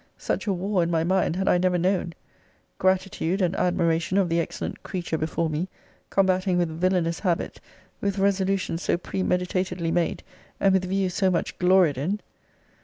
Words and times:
Such 0.17 0.47
a 0.47 0.53
war 0.53 0.81
in 0.81 0.89
my 0.89 1.03
mind 1.03 1.35
had 1.35 1.47
I 1.47 1.59
never 1.59 1.77
known. 1.77 2.15
Gratitude, 2.79 3.39
and 3.39 3.55
admiration 3.55 4.17
of 4.17 4.29
the 4.29 4.39
excellent 4.39 4.81
creature 4.81 5.15
before 5.15 5.47
me, 5.47 5.69
combating 6.09 6.57
with 6.57 6.69
villanous 6.69 7.19
habit, 7.19 7.61
with 8.01 8.17
resolutions 8.17 8.81
so 8.81 8.97
premeditatedly 8.97 9.91
made, 9.91 10.23
and 10.59 10.73
with 10.73 10.85
view 10.85 11.07
so 11.11 11.29
much 11.29 11.55
gloried 11.59 11.99
in! 11.99 12.19